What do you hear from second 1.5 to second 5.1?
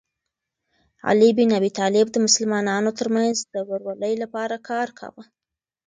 ابي طالب د مسلمانانو ترمنځ د ورورولۍ لپاره کار